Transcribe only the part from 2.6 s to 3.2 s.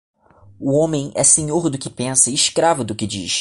do que